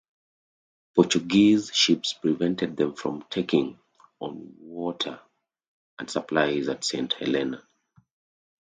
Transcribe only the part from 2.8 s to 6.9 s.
from taking on water and supplies at